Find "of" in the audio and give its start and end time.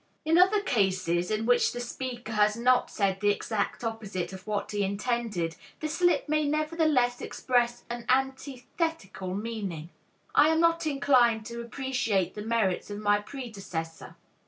4.33-4.47, 12.89-12.97